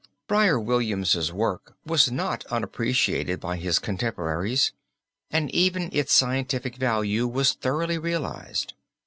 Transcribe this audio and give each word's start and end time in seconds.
Friar 0.27 0.59
William's 0.59 1.31
work 1.31 1.75
was 1.85 2.11
not 2.11 2.43
unappreciated 2.47 3.39
by 3.39 3.57
his 3.57 3.77
contemporaries 3.77 4.71
and 5.29 5.51
even 5.53 5.91
its 5.93 6.11
scientific 6.11 6.77
value 6.77 7.27
was 7.27 7.53
thoroughly 7.53 7.99
realized. 7.99 8.73